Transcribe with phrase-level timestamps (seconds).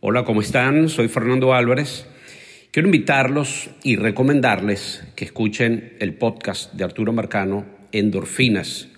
[0.00, 0.88] Hola, ¿cómo están?
[0.88, 2.06] Soy Fernando Álvarez.
[2.70, 8.90] Quiero invitarlos y recomendarles que escuchen el podcast de Arturo Marcano, Endorfinas.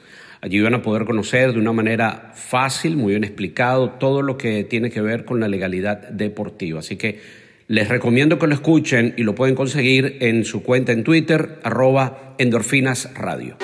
[0.43, 4.63] Allí van a poder conocer de una manera fácil, muy bien explicado, todo lo que
[4.65, 6.81] tiene que ver con la legalidad deportiva.
[6.81, 7.19] Así que
[7.67, 12.35] les recomiendo que lo escuchen y lo pueden conseguir en su cuenta en Twitter, arroba
[12.37, 13.57] Endorfinas Radio.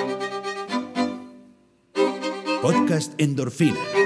[2.63, 4.06] Podcast Endorfinas.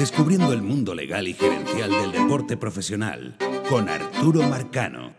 [0.00, 3.36] Descubriendo el mundo legal y gerencial del deporte profesional
[3.68, 5.14] con Arturo Marcano.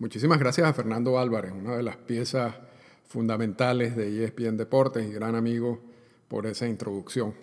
[0.00, 2.56] Muchísimas gracias a Fernando Álvarez, una de las piezas
[3.06, 5.80] fundamentales de ESPN Deportes y gran amigo
[6.26, 7.34] por esa introducción.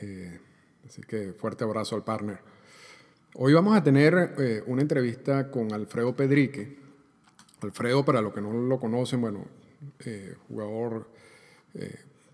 [0.00, 0.38] Eh,
[0.86, 2.38] así que fuerte abrazo al partner.
[3.34, 6.78] Hoy vamos a tener eh, una entrevista con Alfredo Pedrique.
[7.62, 9.46] Alfredo, para los que no lo conocen, bueno,
[10.04, 11.16] eh, jugador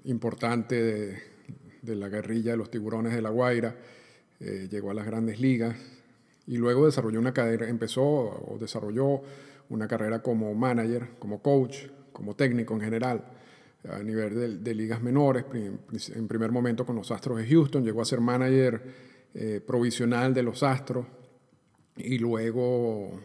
[0.04, 1.22] importante
[1.82, 3.76] de, la guerrilla de los tiburones de La Guaira,
[4.40, 5.76] eh, llegó a las grandes ligas
[6.46, 9.22] y luego desarrolló una carrera, empezó o desarrolló
[9.68, 13.24] una carrera como manager, como coach, como técnico en general,
[13.88, 18.04] a nivel de, ligas menores, en primer momento con los Astros de Houston, llegó a
[18.04, 18.80] ser manager
[19.34, 21.06] eh, provisional de los Astros
[21.96, 23.20] y luego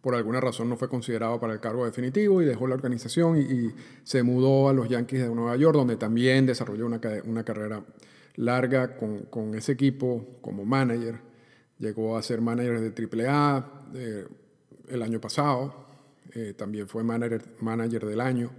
[0.00, 3.70] por alguna razón no fue considerado para el cargo definitivo y dejó la organización y,
[4.02, 7.84] se mudó a los Yankees de Nueva York, donde también desarrolló una, una carrera
[8.36, 11.20] larga con, con, ese equipo como manager.
[11.78, 14.26] Llegó a ser manager de AAA eh,
[14.88, 15.86] el año pasado,
[16.34, 18.50] eh, también fue manager, manager del año.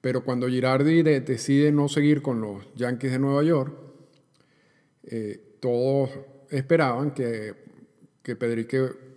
[0.00, 3.74] Pero cuando Girardi decide no seguir con los Yankees de Nueva York,
[5.04, 6.10] eh, todos
[6.50, 7.54] esperaban que,
[8.22, 9.09] que Pedrique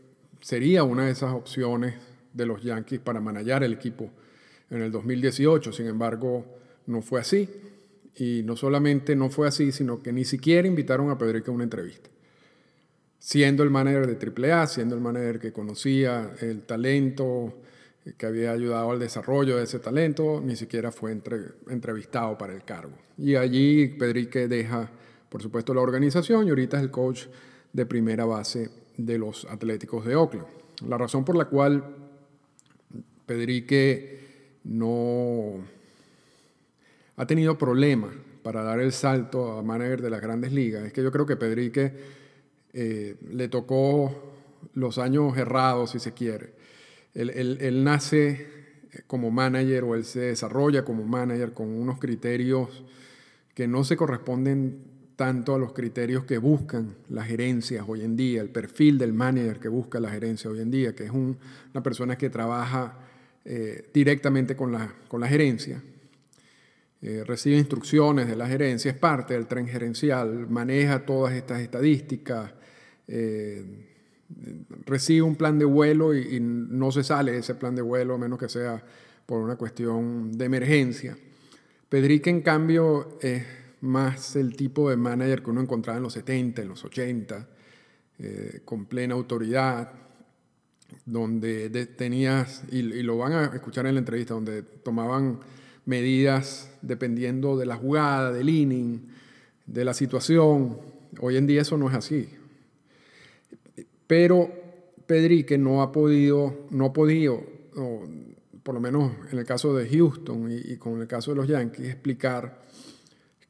[0.43, 1.95] sería una de esas opciones
[2.33, 4.11] de los Yankees para manejar el equipo
[4.69, 5.71] en el 2018.
[5.71, 6.45] Sin embargo,
[6.85, 7.49] no fue así.
[8.15, 11.63] Y no solamente no fue así, sino que ni siquiera invitaron a Pedrique a una
[11.63, 12.09] entrevista.
[13.17, 17.61] Siendo el manager de AAA, siendo el manager que conocía el talento,
[18.17, 21.17] que había ayudado al desarrollo de ese talento, ni siquiera fue
[21.69, 22.93] entrevistado para el cargo.
[23.17, 24.91] Y allí Pedrique deja,
[25.29, 27.27] por supuesto, la organización y ahorita es el coach
[27.71, 30.47] de primera base de los Atléticos de Oakland.
[30.87, 31.83] La razón por la cual
[33.25, 34.19] Pedrique
[34.63, 35.63] no
[37.15, 41.03] ha tenido problemas para dar el salto a manager de las grandes ligas es que
[41.03, 41.93] yo creo que Pedrique
[42.73, 44.33] eh, le tocó
[44.73, 46.53] los años errados, si se quiere.
[47.13, 48.47] él, nace
[49.07, 52.83] como manager o él se desarrolla como manager con unos criterios
[53.53, 58.41] que no se corresponden tanto a los criterios que buscan las gerencias hoy en día,
[58.41, 62.17] el perfil del manager que busca la gerencia hoy en día, que es una persona
[62.17, 62.97] que trabaja
[63.45, 65.81] eh, directamente con la, con la gerencia,
[67.01, 72.51] eh, recibe instrucciones de la gerencia, es parte del tren gerencial, maneja todas estas estadísticas,
[73.07, 73.65] eh,
[74.85, 78.15] recibe un plan de vuelo y, y, no se sale de ese plan de vuelo
[78.15, 78.83] a menos que sea
[79.25, 81.15] por una cuestión de emergencia.
[81.89, 83.43] Pedrique, en cambio, es
[83.83, 87.47] más el tipo de manager que uno encontraba en los 70, en los 80,
[88.19, 89.91] eh, con plena autoridad,
[91.05, 95.39] donde tenías, y, lo van a escuchar en la entrevista, donde tomaban
[95.85, 99.01] medidas dependiendo de la jugada, del inning,
[99.65, 100.77] de la situación.
[101.19, 102.29] Hoy en día eso no es así.
[104.07, 104.49] Pero
[105.05, 107.43] Pedrique no ha podido, no ha podido,
[108.63, 111.49] por lo menos en el caso de Houston y, y con el caso de los
[111.49, 112.62] Yankees, explicar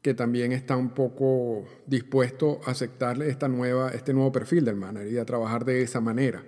[0.03, 5.12] que también está un poco dispuesto a aceptarle esta nueva, este nuevo perfil del manager
[5.12, 6.44] y a trabajar de esa manera.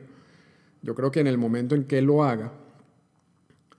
[0.81, 2.51] Yo creo que en el momento en que él lo haga,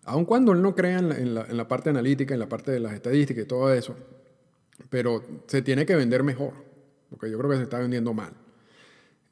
[0.05, 3.45] aun cuando él no crea en la, parte analítica, en la parte de las estadísticas
[3.45, 3.95] y todo eso,
[4.89, 6.55] pero se tiene que vender mejor,
[7.11, 8.33] porque yo creo que se está vendiendo mal.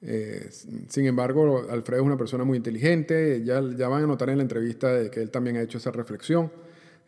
[0.02, 0.50] Eh,
[0.88, 4.42] sin embargo, Alfredo es una persona muy inteligente, ya, ya van a notar en la
[4.42, 6.52] entrevista que él también ha hecho esa reflexión.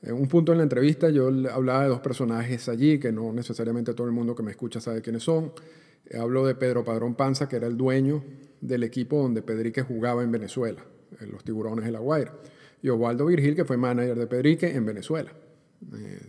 [0.03, 3.95] En un punto en la entrevista yo hablaba de dos personajes allí, que no necesariamente
[3.95, 5.53] todo el mundo que me escucha sabe quiénes son.
[6.17, 8.23] Hablo de Pedro Padrón Panza, que era el dueño
[8.61, 10.85] del equipo donde Pedrique jugaba en Venezuela,
[11.21, 12.33] en los Tiburones de La Guaira.
[12.83, 15.33] Y Osvaldo Virgil, que fue manager de Pedrique en Venezuela.
[15.95, 16.21] Eh,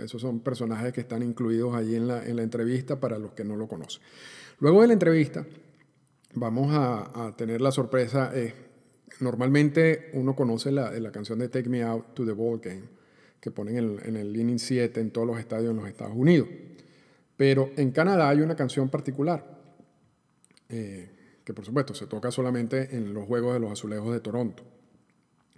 [0.00, 3.44] esos son personajes que están incluidos allí en la, en la, entrevista para los que
[3.44, 4.02] no lo conocen.
[4.58, 5.46] Luego de la entrevista,
[6.34, 8.30] vamos a, tener la sorpresa.
[8.34, 8.52] Eh,
[9.20, 13.01] normalmente uno conoce la, la canción de Take Me Out to the Ball Game
[13.42, 16.48] que ponen en, el inning 7 en todos los estadios en los Estados Unidos.
[17.36, 19.44] Pero en Canadá hay una canción particular,
[20.68, 21.10] eh,
[21.44, 24.62] que por supuesto se toca solamente en los Juegos de los Azulejos de Toronto.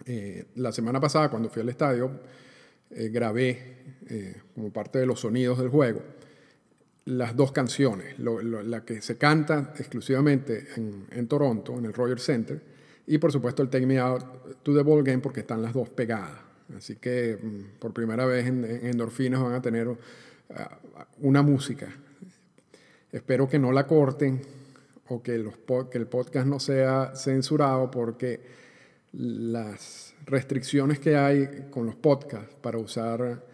[0.07, 2.11] Eh, la semana pasada, cuando fui al estadio,
[2.91, 3.85] eh, grabé
[4.55, 6.01] como parte de los sonidos del juego
[7.07, 12.63] las dos canciones, la que se canta exclusivamente en, Toronto, en el Rogers Center,
[13.07, 15.91] y por supuesto el Take Me Out to the Ball Game porque están las dos
[15.91, 16.44] pegadas.
[16.77, 19.97] Así que mm, por primera vez en, Endorfinas van a tener uh,
[21.21, 21.89] una música.
[23.13, 24.41] Espero que no la corten
[25.09, 25.55] o que, los,
[25.91, 28.41] que el podcast no sea censurado porque
[29.13, 33.45] las restricciones que hay con los podcasts para usar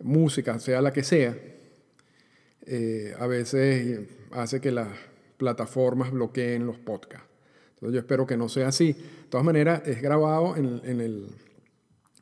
[0.00, 1.36] música, sea la que sea,
[2.66, 4.00] eh, a veces
[4.30, 4.88] hace que las
[5.36, 7.26] plataformas bloqueen los podcasts.
[7.74, 8.92] Entonces yo espero que no sea así.
[8.92, 11.28] De todas maneras, es grabado en, el,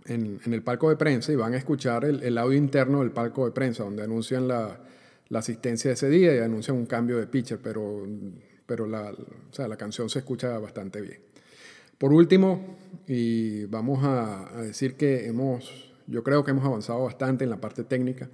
[0.07, 3.53] en, el, palco de prensa y van a escuchar el, audio interno del palco de
[3.53, 4.81] prensa, donde anuncian la,
[5.35, 8.07] asistencia de ese día y anuncian un cambio de pitcher, pero,
[8.65, 9.13] pero la,
[9.57, 11.21] la canción se escucha bastante bien.
[11.99, 12.77] Por último,
[13.07, 17.85] y vamos a decir que hemos, yo creo que hemos avanzado bastante en la parte
[17.85, 18.29] técnica.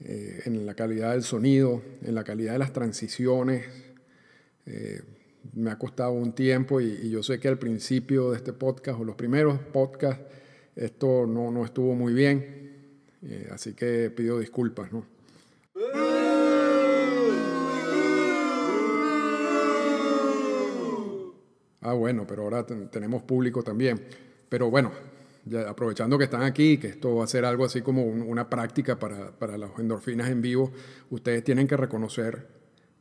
[0.00, 3.64] Eh, en la calidad del sonido, en la calidad de las transiciones.
[4.66, 5.00] Eh,
[5.54, 9.04] me ha costado un tiempo y, yo sé que al principio de este podcast o
[9.04, 10.22] los primeros podcasts
[10.76, 14.92] esto no, no estuvo muy bien, eh, así que pido disculpas.
[14.92, 15.06] ¿no?
[21.80, 24.00] Ah, bueno, pero ahora tenemos público también.
[24.48, 24.90] Pero bueno,
[25.68, 29.32] aprovechando que están aquí, que esto va a ser algo así como una práctica para,
[29.32, 30.72] para las endorfinas en vivo,
[31.10, 32.48] ustedes tienen que reconocer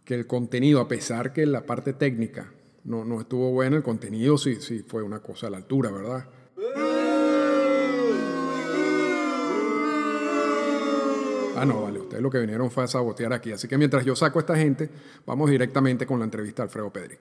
[0.03, 2.51] que el contenido, a pesar que la parte técnica
[2.83, 6.27] no, no estuvo buena, el contenido sí, sí fue una cosa a la altura, ¿verdad?
[11.55, 13.51] Ah, no, vale, ustedes lo que vinieron fue a sabotear aquí.
[13.51, 14.89] Así que mientras yo saco a esta gente,
[15.25, 17.19] vamos directamente con la entrevista a Alfredo Pedrick.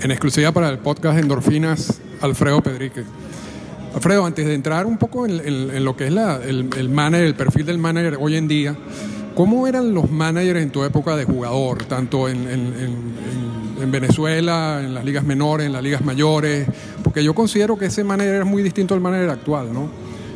[0.00, 3.02] en exclusiva para el podcast Endorfinas, Alfredo Pedrique.
[3.94, 7.78] Alfredo, antes de entrar un poco en, lo que es el, manager, el perfil del
[7.78, 8.76] manager hoy en día,
[9.34, 12.38] ¿cómo eran los managers en tu época de jugador, tanto en,
[13.90, 16.68] Venezuela, en las ligas menores, en las ligas mayores?
[17.08, 19.88] Porque yo considero que ese manager es muy distinto al manager actual, ¿no?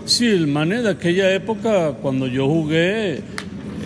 [0.07, 3.17] Sí, el manager de aquella época, cuando yo jugué,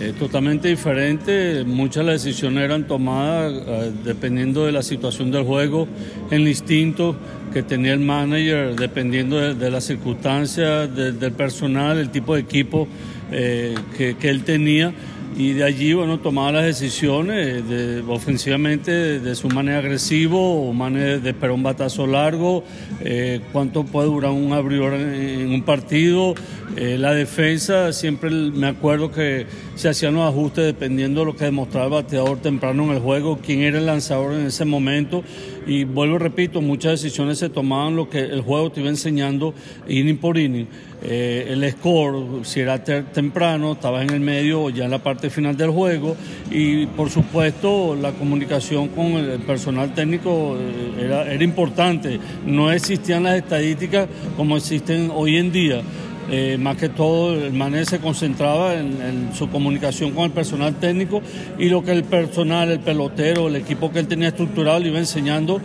[0.01, 1.65] es totalmente diferente.
[1.65, 5.85] Muchas de las decisiones eran tomadas eh, dependiendo de la situación del juego,
[6.31, 7.17] el instinto
[7.51, 12.87] que tenía el manager, dependiendo de, las circunstancias, del personal, el tipo de equipo
[13.33, 14.93] eh, que él tenía
[15.37, 21.19] y de allí bueno tomaba las decisiones de, ofensivamente de, su manera agresivo o manera
[21.19, 22.63] de esperar un batazo largo
[23.01, 26.33] eh, cuánto puede durar un abridor en, un partido.
[26.75, 29.45] Eh, la defensa siempre me acuerdo que
[29.75, 33.39] se hacían los ajustes dependiendo de lo que demostraba el bateador temprano en el juego
[33.43, 35.23] quién era el lanzador en ese momento
[35.67, 39.53] y vuelvo repito muchas decisiones se tomaban lo que el juego te iba enseñando
[39.87, 40.67] inning por inning
[41.03, 45.29] eh, el score, si era temprano, estaba en el medio o ya en la parte
[45.29, 46.15] final del juego
[46.49, 52.19] y por supuesto la comunicación con el personal técnico eh, era importante.
[52.45, 55.81] No existían las estadísticas como existen hoy en día.
[56.29, 61.21] Eh, más que todo el manager se concentraba en, su comunicación con el personal técnico
[61.57, 64.99] y lo que el personal, el pelotero, el equipo que él tenía estructurado le iba
[64.99, 65.61] enseñando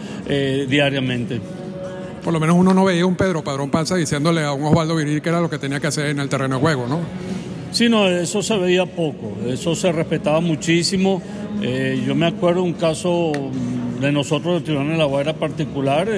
[0.69, 1.41] diariamente
[2.23, 5.21] por lo menos uno no veía un Pedro Padrón Panza diciéndole a un Osvaldo Viril
[5.21, 7.01] que era lo que tenía que hacer en el terreno de juego, ¿no?
[7.73, 11.23] Sí, no, eso se veía poco, eso se respetaba muchísimo.
[11.63, 13.33] Eh, yo me acuerdo un caso
[14.01, 16.09] de nosotros de Tirón en la Guaira particular.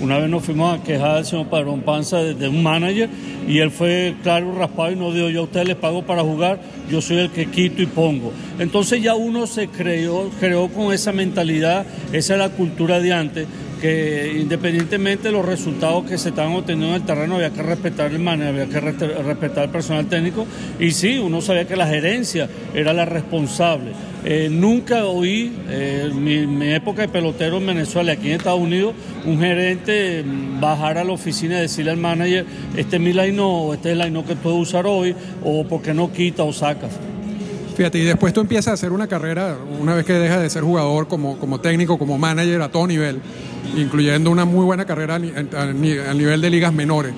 [0.00, 3.08] Una vez nos fuimos a quejar al señor Padrón Panza de, un manager
[3.48, 6.60] y él fue claro, raspado y no dijo: Yo a ustedes les pago para jugar,
[6.88, 8.32] yo soy el que quito y pongo.
[8.60, 13.46] Entonces ya uno se creó, creó con esa mentalidad, esa es la cultura de antes
[13.80, 18.12] que independientemente de los resultados que se estaban obteniendo en el terreno, había que respetar
[18.12, 20.46] el manejo, había que respetar el personal técnico.
[20.78, 23.92] Y sí, uno sabía que la gerencia era la responsable.
[24.24, 28.94] Eh, nunca oí, eh, mi, época de pelotero en Venezuela, aquí en Estados Unidos,
[29.24, 30.24] un gerente
[30.60, 32.44] bajar a la oficina y decirle al manager,
[32.76, 35.94] este es mi line o este es el line que puedo usar hoy, o porque
[35.94, 36.90] no quita o sacas.
[37.78, 40.64] Fíjate, y después tú empiezas a hacer una carrera, una vez que dejas de ser
[40.64, 43.22] jugador como, como técnico, como manager a todo nivel
[43.76, 45.18] incluyendo una muy buena carrera a
[45.72, 47.12] nivel de ligas menores.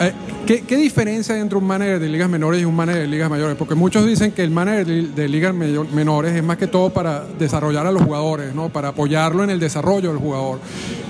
[0.00, 0.12] Eh,
[0.46, 3.56] ¿Qué, diferencia hay entre un manager de ligas menores y un manager de ligas mayores?
[3.56, 7.84] Porque muchos dicen que el manager de ligas menores es más que todo para desarrollar
[7.84, 8.68] a los jugadores, ¿no?
[8.68, 10.60] para apoyarlo en el desarrollo del jugador.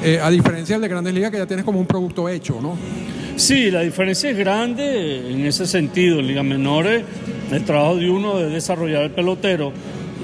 [0.02, 2.76] Eh, a diferencia del de grandes ligas que ya tienes como un producto hecho, ¿no?
[3.36, 6.20] Sí, la diferencia es grande en ese sentido.
[6.20, 7.04] En ligas menores,
[7.50, 9.72] el trabajo de uno es desarrollar el pelotero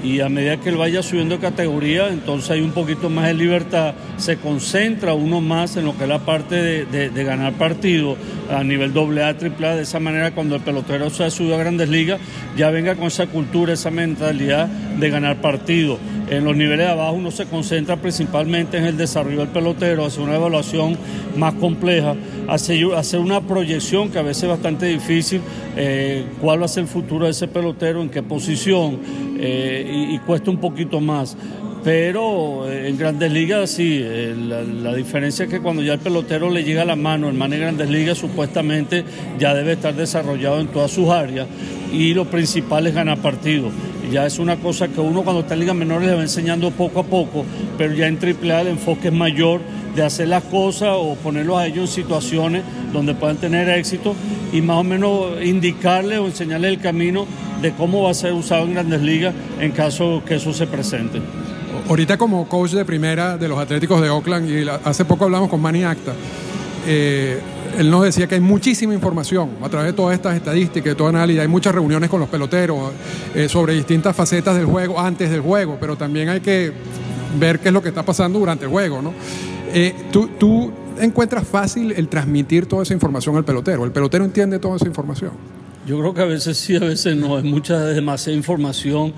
[0.03, 3.93] y a medida que él vaya subiendo categoría, entonces hay un poquito más de libertad,
[4.17, 8.17] se concentra uno más en lo que es la parte de, ganar partido
[8.51, 11.87] a nivel AA, AAA, de esa manera cuando el pelotero se ha subido a grandes
[11.87, 12.19] ligas,
[12.57, 15.97] ya venga con esa cultura, esa mentalidad de ganar partido.
[16.33, 20.23] En los niveles de abajo uno se concentra principalmente en el desarrollo del pelotero, hacer
[20.23, 20.97] una evaluación
[21.37, 22.15] más compleja,
[22.47, 25.41] hacer, una proyección que a veces es bastante difícil,
[25.77, 28.99] eh, cuál va a ser el futuro de ese pelotero, en qué posición,
[29.37, 31.37] eh, y, cuesta un poquito más.
[31.83, 36.63] Pero eh, en grandes ligas sí, la, diferencia es que cuando ya el pelotero le
[36.63, 39.03] llega a la mano, el man en grandes ligas supuestamente
[39.37, 41.45] ya debe estar desarrollado en todas sus áreas
[41.91, 43.71] y lo principal es ganar partidos.
[44.11, 46.99] Ya es una cosa que uno cuando está en ligas menores le va enseñando poco
[46.99, 47.45] a poco,
[47.77, 49.61] pero ya en AAA el enfoque es mayor
[49.95, 54.15] de hacer las cosas o ponerlos a ellos en situaciones donde puedan tener éxito
[54.51, 57.25] y más o menos indicarles o enseñarles el camino
[57.61, 61.21] de cómo va a ser usado en grandes ligas en caso que eso se presente.
[61.87, 65.61] Ahorita como coach de primera de los Atléticos de Oakland y hace poco hablamos con
[65.61, 66.13] Manny Acta,
[66.85, 67.39] eh,
[67.77, 71.07] él nos decía que hay muchísima información a través de todas estas estadísticas, de todo
[71.07, 71.41] análisis.
[71.41, 72.91] Hay muchas reuniones con los peloteros
[73.33, 76.71] eh, sobre distintas facetas del juego antes del juego, pero también hay que
[77.39, 79.01] ver qué es lo que está pasando durante el juego.
[79.01, 79.13] ¿no?
[79.73, 83.85] Eh, ¿tú, ¿Tú encuentras fácil el transmitir toda esa información al pelotero?
[83.85, 85.31] ¿El pelotero entiende toda esa información?
[85.85, 87.37] Yo creo que a veces sí, a veces no.
[87.37, 89.13] Es mucha, demasiada información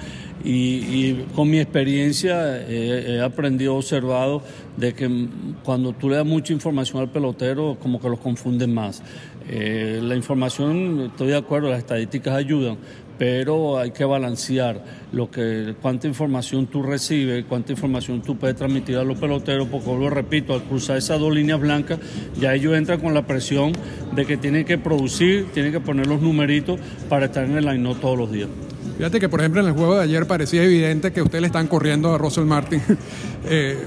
[0.45, 4.43] y, con mi experiencia he aprendido, observado
[4.77, 5.27] de que
[5.63, 9.01] cuando tú le das mucha información al pelotero, como que los confunden más.
[9.47, 12.77] Eh, la información, estoy de acuerdo, las estadísticas ayudan,
[13.17, 18.97] pero hay que balancear lo que cuánta información tú recibes, cuánta información tú puedes transmitir
[18.97, 21.99] a los peloteros, porque lo repito, al cruzar esas dos líneas blancas,
[22.39, 23.73] ya ellos entran con la presión
[24.15, 27.95] de que tienen que producir, tienen que poner los numeritos para estar en el line
[28.01, 28.49] todos los días.
[28.97, 31.67] Fíjate que, por ejemplo, en el juego de ayer parecía evidente que ustedes le están
[31.67, 32.81] corriendo a Russell Martin.
[33.45, 33.77] eh,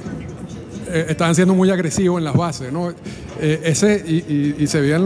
[0.91, 2.91] eh, estaban siendo muy agresivos en las bases, ¿no?
[3.41, 5.03] Eh, ese, y, se veían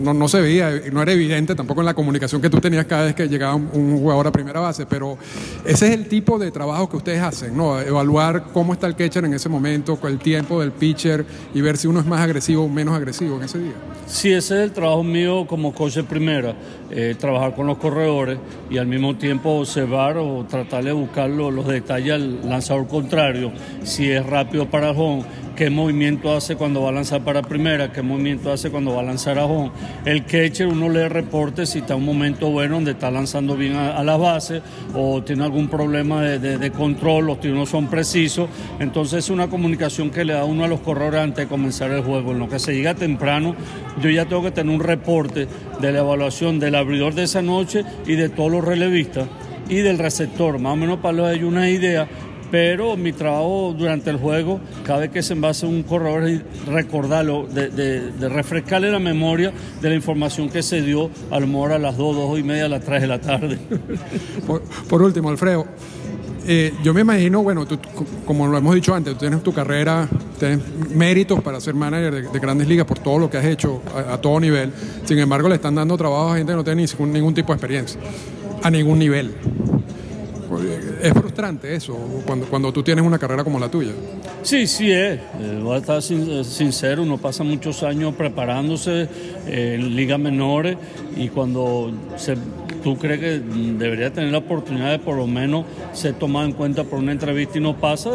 [0.00, 3.04] no, no, se veía, no era evidente tampoco en la comunicación que tú tenías cada
[3.04, 5.18] vez que llegaba un, jugador a primera base, pero
[5.64, 7.80] ese es el tipo de trabajo que ustedes hacen, ¿no?
[7.80, 11.76] Evaluar cómo está el catcher en ese momento, con el tiempo del pitcher y ver
[11.76, 13.74] si uno es más agresivo o menos agresivo en ese día.
[14.06, 16.54] Sí, ese es el trabajo mío como coach de primera,
[16.90, 18.38] eh, trabajar con los corredores
[18.68, 23.52] y al mismo tiempo observar o tratar de buscar los, detalles al lanzador contrario,
[23.84, 25.24] si es rápido para el home
[25.56, 29.04] qué movimiento hace cuando va a lanzar para primera, qué movimiento hace cuando va a
[29.04, 29.70] lanzar a home.
[30.04, 33.76] El catcher uno lee reportes si está en un momento bueno donde está lanzando bien
[33.76, 34.62] a, la base
[34.94, 38.48] o tiene algún problema de, control, los tiros no son precisos.
[38.78, 42.02] Entonces es una comunicación que le da uno a los corredores antes de comenzar el
[42.02, 42.32] juego.
[42.32, 43.54] En lo que se llega temprano,
[44.00, 45.46] yo ya tengo que tener un reporte
[45.80, 49.28] de la evaluación del abridor de esa noche y de todos los relevistas
[49.68, 52.08] y del receptor, más o menos para darle una idea
[52.50, 57.46] pero mi trabajo durante el juego, cada vez que se envase un corredor, es recordarlo,
[57.46, 61.96] de, refrescarle la memoria de la información que se dio a lo mejor a las
[61.96, 63.58] 2, 2 y media, a las 3 de la tarde.
[64.88, 65.66] Por, último, Alfredo,
[66.46, 67.66] eh, yo me imagino, bueno,
[68.26, 70.60] como lo hemos dicho antes, tú tienes tu carrera, tienes
[70.94, 74.40] méritos para ser manager de, grandes ligas por todo lo que has hecho a, todo
[74.40, 74.72] nivel.
[75.04, 78.00] Sin embargo, le están dando trabajo a gente que no tiene ningún tipo de experiencia,
[78.62, 79.34] a ningún nivel
[81.02, 83.92] es frustrante eso, cuando, cuando tú tienes una carrera como la tuya.
[84.42, 85.18] Sí, sí es.
[85.18, 89.08] Eh, voy a estar eh, sincero, uno pasa muchos años preparándose
[89.46, 90.76] eh, en ligas menores
[91.16, 92.36] y cuando se,
[92.82, 96.84] tú crees que debería tener la oportunidad de por lo menos ser tomado en cuenta
[96.84, 98.10] por una entrevista y no pasa,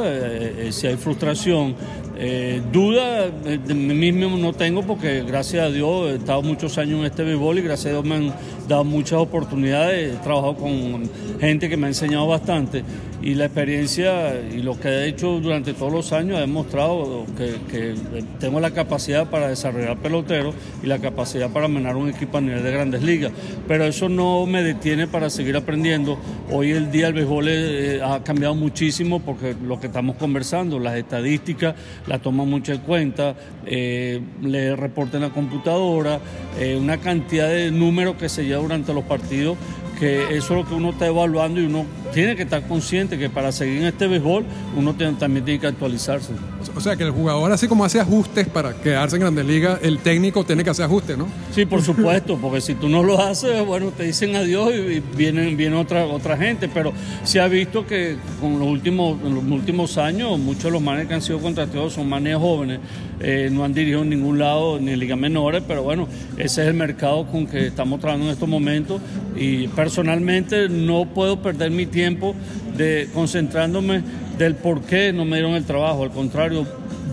[0.72, 1.76] si hay frustración,
[2.18, 7.00] eh, duda de mí mismo no tengo porque gracias a Dios he estado muchos años
[7.00, 8.34] en este béisbol y gracias a Dios me han
[8.68, 12.84] dado muchas oportunidades, he trabajado con gente que me ha enseñado bastante
[13.26, 17.96] y la experiencia y lo que he hecho durante todos los años ha demostrado que,
[18.40, 20.54] tengo la capacidad para desarrollar peloteros
[20.84, 23.32] y la capacidad para manejar un equipo a nivel de grandes ligas.
[23.68, 26.20] Pero eso no me detiene para seguir aprendiendo.
[26.52, 30.96] Hoy el día el béisbol eh, ha cambiado muchísimo porque lo que estamos conversando, las
[30.96, 31.76] estadísticas
[32.08, 33.36] las toman mucho en cuenta,
[33.66, 36.20] eh, le reportan a la computadora,
[36.60, 39.58] eh, una cantidad de números que se lleva durante los partidos
[39.96, 43.30] que eso es lo que uno está evaluando y uno tiene que estar consciente que
[43.30, 44.46] para seguir en este béisbol
[44.76, 46.34] uno también tiene que actualizarse.
[46.76, 50.00] O sea que el jugador, así como hace ajustes para quedarse en Grandes Ligas, el
[50.00, 51.28] técnico tiene que hacer ajustes, ¿no?
[51.52, 55.58] Sí, por supuesto, porque si tú no lo haces, bueno, te dicen adiós y vienen,
[55.58, 56.70] viene otra, otra gente.
[56.74, 56.94] Pero
[57.24, 61.08] se ha visto que con los últimos, en los últimos años, muchos de los manes
[61.08, 62.80] que han sido contratados son manes jóvenes,
[63.20, 66.08] eh, no han dirigido en ningún lado ni en ligas menores, pero bueno,
[66.38, 69.02] ese es el mercado con que estamos trabajando en estos momentos.
[69.36, 72.36] Y personalmente no puedo perder mi tiempo
[72.78, 74.02] de concentrándome
[74.38, 76.04] del por qué no me dieron el trabajo.
[76.04, 76.66] Al contrario,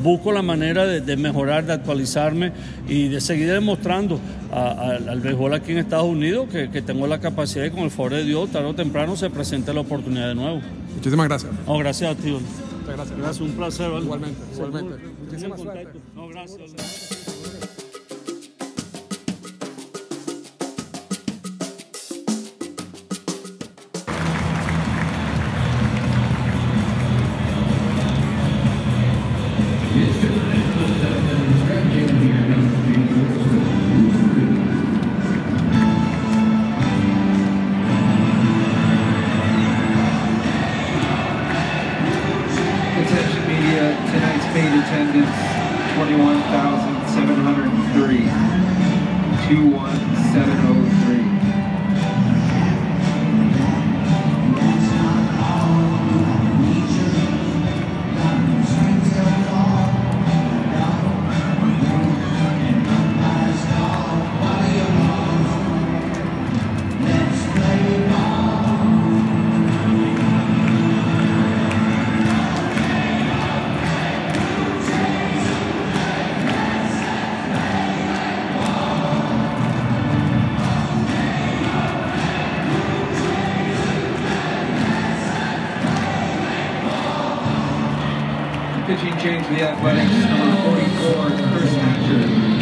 [0.03, 2.53] busco la manera de, mejorar, de actualizarme
[2.89, 7.71] y de seguir demostrando al béisbol aquí en Estados Unidos que, tengo la capacidad y
[7.71, 10.61] con el favor de Dios, tarde o temprano se presente la oportunidad de nuevo.
[10.95, 11.53] Muchísimas gracias.
[11.67, 12.31] No, gracias a ti.
[12.31, 13.19] Muchas gracias.
[13.19, 13.91] Gracias, un placer.
[14.03, 14.95] Igualmente, igualmente.
[15.25, 15.61] Muchísimas.
[16.15, 17.22] No, gracias.
[88.97, 92.62] Pitching change the Athletics, number 44, Chris Hatcher.